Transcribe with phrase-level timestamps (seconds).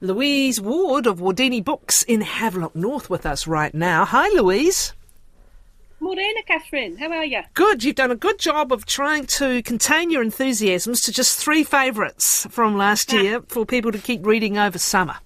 [0.00, 4.04] Louise Ward of Wardini Books in Havelock North with us right now.
[4.04, 4.92] Hi, Louise.
[5.98, 6.96] Morena, Catherine.
[6.96, 7.40] How are you?
[7.54, 7.82] Good.
[7.82, 12.46] You've done a good job of trying to contain your enthusiasms to just three favourites
[12.48, 15.16] from last year for people to keep reading over summer.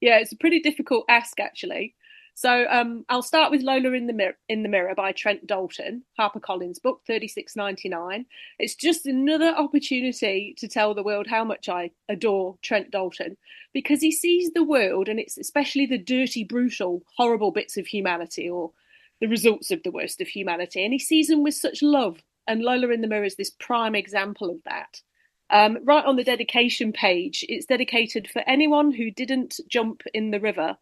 [0.00, 1.94] Yeah, it's a pretty difficult ask, actually.
[2.38, 6.02] So um, I'll start with Lola in the Mirror, in the Mirror by Trent Dalton,
[6.20, 8.26] HarperCollins book, thirty six ninety nine.
[8.58, 13.38] It's just another opportunity to tell the world how much I adore Trent Dalton
[13.72, 18.50] because he sees the world, and it's especially the dirty, brutal, horrible bits of humanity
[18.50, 18.72] or
[19.18, 22.22] the results of the worst of humanity, and he sees them with such love.
[22.46, 25.00] And Lola in the Mirror is this prime example of that.
[25.48, 30.40] Um, right on the dedication page, it's dedicated for anyone who didn't jump in the
[30.40, 30.76] river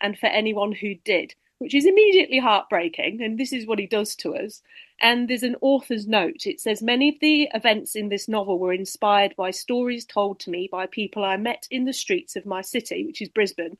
[0.00, 3.22] and for anyone who did, which is immediately heartbreaking.
[3.22, 4.62] And this is what he does to us.
[5.00, 6.46] And there's an author's note.
[6.46, 10.50] It says Many of the events in this novel were inspired by stories told to
[10.50, 13.78] me by people I met in the streets of my city, which is Brisbane,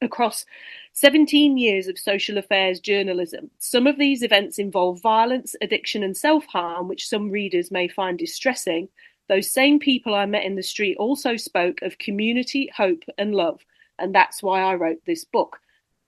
[0.00, 0.44] across
[0.92, 3.50] 17 years of social affairs journalism.
[3.58, 8.18] Some of these events involve violence, addiction, and self harm, which some readers may find
[8.18, 8.88] distressing.
[9.28, 13.60] Those same people I met in the street also spoke of community, hope, and love
[13.98, 15.58] and that's why I wrote this book.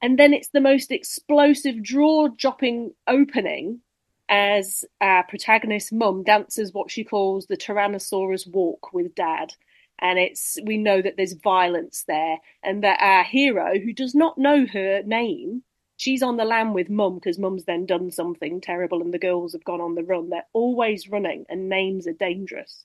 [0.02, 3.80] And then it's the most explosive, jaw dropping opening
[4.28, 9.54] as our protagonist's mum dances what she calls the Tyrannosaurus walk with dad.
[9.98, 14.36] And it's we know that there's violence there, and that our hero, who does not
[14.36, 15.62] know her name,
[15.96, 19.54] she's on the lam with mum because mum's then done something terrible and the girls
[19.54, 20.28] have gone on the run.
[20.28, 22.84] They're always running, and names are dangerous.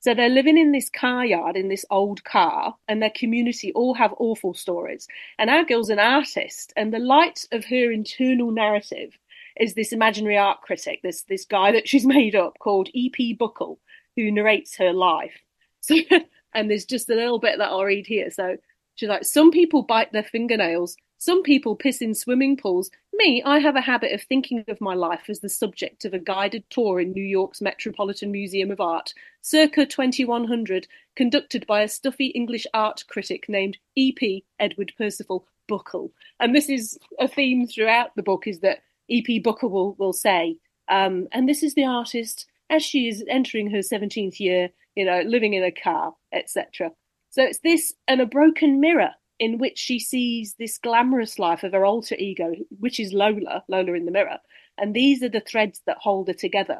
[0.00, 3.94] So they're living in this car yard in this old car, and their community all
[3.94, 5.08] have awful stories.
[5.38, 9.18] And our girl's an artist, and the light of her internal narrative
[9.58, 13.34] is this imaginary art critic, this this guy that she's made up called E.P.
[13.34, 13.80] Buckle,
[14.16, 15.42] who narrates her life.
[15.80, 15.96] So,
[16.54, 18.30] and there's just a little bit that I'll read here.
[18.30, 18.56] So
[18.94, 22.90] she's like, some people bite their fingernails, some people piss in swimming pools.
[23.12, 26.18] Me, I have a habit of thinking of my life as the subject of a
[26.18, 32.26] guided tour in New York's Metropolitan Museum of Art, circa 2100, conducted by a stuffy
[32.26, 34.44] English art critic named E.P.
[34.60, 36.12] Edward Percival Buckle.
[36.38, 38.78] And this is a theme throughout the book is that
[39.08, 39.40] E.P.
[39.40, 40.56] Buckle will, will say,
[40.88, 45.22] um, and this is the artist as she is entering her 17th year, you know,
[45.22, 46.92] living in a car, etc.
[47.30, 51.72] So it's this and a broken mirror in which she sees this glamorous life of
[51.72, 54.38] her alter ego, which is Lola, Lola in the mirror.
[54.76, 56.78] And these are the threads that hold her together.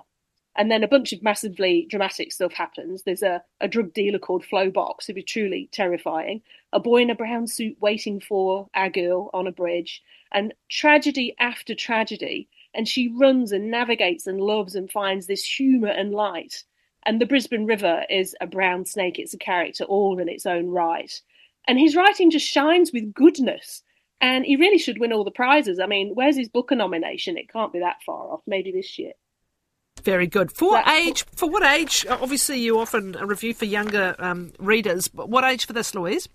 [0.57, 3.05] And then a bunch of massively dramatic stuff happens.
[3.05, 6.43] There's a, a drug dealer called Flo Box, who is truly terrifying,
[6.73, 10.03] a boy in a brown suit waiting for our girl on a bridge,
[10.33, 12.49] and tragedy after tragedy.
[12.75, 16.65] And she runs and navigates and loves and finds this humour and light.
[17.05, 20.69] And the Brisbane River is a brown snake, it's a character all in its own
[20.69, 21.21] right.
[21.69, 23.83] And his writing just shines with goodness.
[24.21, 25.79] And he really should win all the prizes.
[25.79, 27.39] I mean, where's his Booker nomination?
[27.39, 28.41] It can't be that far off.
[28.47, 29.13] Maybe this year.
[30.03, 30.51] Very good.
[30.51, 31.25] For what age?
[31.37, 32.07] For what age?
[32.09, 35.07] Obviously, you often review for younger um, readers.
[35.09, 36.29] But what age for this, Louise?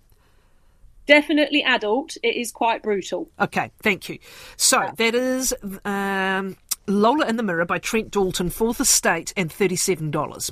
[1.06, 2.16] Definitely adult.
[2.22, 3.28] It is quite brutal.
[3.38, 4.18] Okay, thank you.
[4.56, 4.92] So yeah.
[4.96, 5.52] that is
[5.84, 6.56] um,
[6.86, 10.50] Lola in the Mirror by Trent Dalton, Fourth Estate, and thirty-seven dollars.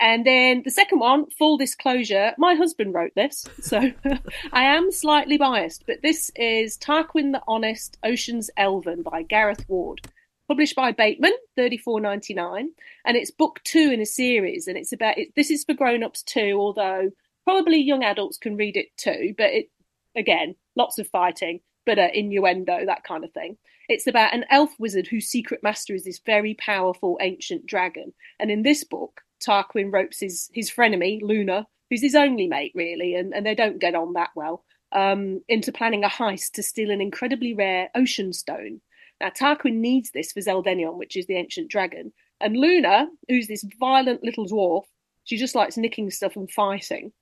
[0.00, 3.78] And then the second one, full disclosure, my husband wrote this, so
[4.52, 10.00] I am slightly biased, but this is Tarquin the Honest, Ocean's Elven by Gareth Ward,
[10.48, 12.70] published by Bateman, thirty four ninety nine,
[13.04, 16.02] and it's book two in a series, and it's about it, this is for grown
[16.02, 17.10] ups too, although
[17.44, 19.70] probably young adults can read it too, but it
[20.16, 23.58] again, lots of fighting, but uh, innuendo, that kind of thing.
[23.90, 28.50] It's about an elf wizard whose secret master is this very powerful ancient dragon, and
[28.50, 33.34] in this book Tarquin ropes his his frenemy Luna, who's his only mate really, and,
[33.34, 37.00] and they don't get on that well, um, into planning a heist to steal an
[37.00, 38.80] incredibly rare ocean stone.
[39.20, 43.64] Now Tarquin needs this for Zeldenion, which is the ancient dragon, and Luna, who's this
[43.78, 44.84] violent little dwarf,
[45.24, 47.12] she just likes nicking stuff and fighting.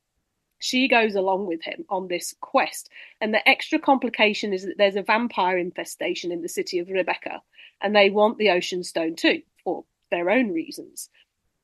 [0.60, 4.96] She goes along with him on this quest, and the extra complication is that there's
[4.96, 7.42] a vampire infestation in the city of Rebecca,
[7.80, 11.10] and they want the ocean stone too for their own reasons.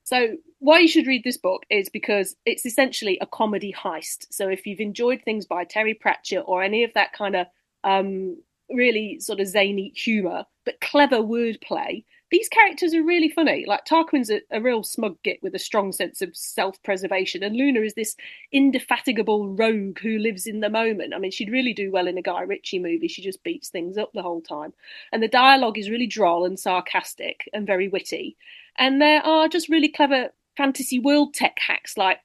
[0.05, 4.27] So, why you should read this book is because it's essentially a comedy heist.
[4.31, 7.47] So, if you've enjoyed things by Terry Pratchett or any of that kind of
[7.85, 8.37] um,
[8.71, 13.65] really sort of zany humour, but clever wordplay, these characters are really funny.
[13.67, 17.81] Like Tarquin's a, a real smug git with a strong sense of self-preservation, and Luna
[17.81, 18.17] is this
[18.53, 21.15] indefatigable rogue who lives in the moment.
[21.15, 23.09] I mean, she'd really do well in a Guy Ritchie movie.
[23.09, 24.73] She just beats things up the whole time,
[25.13, 28.37] and the dialogue is really droll and sarcastic and very witty.
[28.77, 32.19] And there are just really clever fantasy world tech hacks like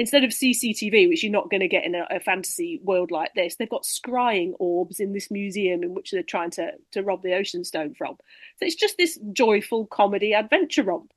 [0.00, 3.34] instead of CCTV, which you're not going to get in a, a, fantasy world like
[3.34, 7.22] this, they've got scrying orbs in this museum in which they're trying to, to rob
[7.22, 8.16] the Ocean Stone from.
[8.56, 11.12] So it's just this joyful comedy adventure romp.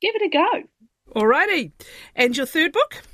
[0.00, 1.20] Give it a go.
[1.20, 1.70] Alrighty.
[2.16, 3.04] And your third book?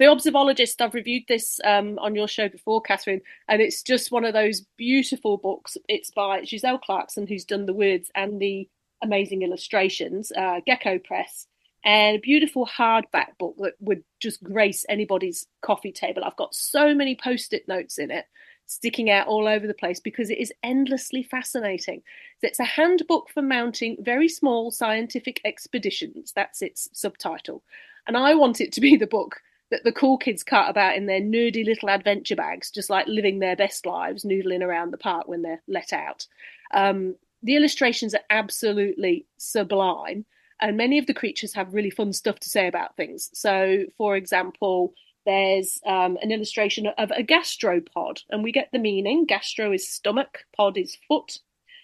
[0.00, 4.24] The Observologist, I've reviewed this um, on your show before, Catherine, and it's just one
[4.24, 5.76] of those beautiful books.
[5.88, 8.68] It's by Giselle Clarkson, who's done the words and the
[9.00, 11.46] amazing illustrations, uh, Gecko Press
[11.86, 16.24] and a beautiful hardback book that would just grace anybody's coffee table.
[16.24, 18.26] I've got so many post it notes in it
[18.66, 22.02] sticking out all over the place because it is endlessly fascinating.
[22.42, 26.32] It's a handbook for mounting very small scientific expeditions.
[26.34, 27.62] That's its subtitle.
[28.08, 29.40] And I want it to be the book
[29.70, 33.38] that the cool kids cut about in their nerdy little adventure bags, just like living
[33.38, 36.26] their best lives, noodling around the park when they're let out.
[36.74, 40.24] Um, the illustrations are absolutely sublime
[40.60, 43.30] and many of the creatures have really fun stuff to say about things.
[43.32, 44.94] So, for example,
[45.24, 49.26] there's um, an illustration of a gastropod, and we get the meaning.
[49.26, 51.40] Gastro is stomach, pod is foot,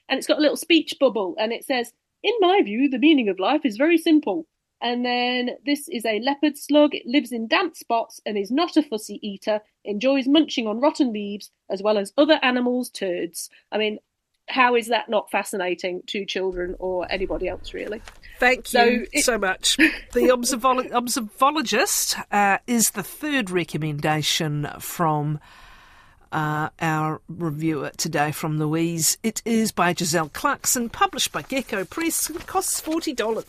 [0.08, 1.92] and it's got a little speech bubble, and it says,
[2.22, 4.46] "In my view, the meaning of life is very simple."
[4.80, 6.92] And then this is a leopard slug.
[6.92, 9.60] It lives in damp spots and is not a fussy eater.
[9.84, 13.48] Enjoys munching on rotten leaves as well as other animals' turds.
[13.70, 14.00] I mean,
[14.52, 18.02] how is that not fascinating to children or anybody else, really?
[18.38, 19.24] Thank so you it...
[19.24, 19.76] so much.
[20.12, 25.40] The Observolo- Observologist uh, is the third recommendation from
[26.32, 29.18] uh, our reviewer today from Louise.
[29.22, 33.44] It is by Giselle Clarkson, published by Gecko Press, and costs $40.